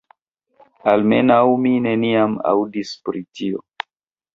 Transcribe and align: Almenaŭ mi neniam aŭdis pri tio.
Almenaŭ 0.93 1.39
mi 1.67 1.75
neniam 1.85 2.37
aŭdis 2.57 2.99
pri 3.07 3.27
tio. 3.41 3.69